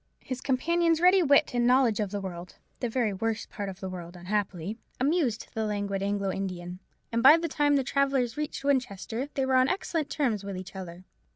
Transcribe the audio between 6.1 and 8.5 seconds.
Indian: and by the time the travellers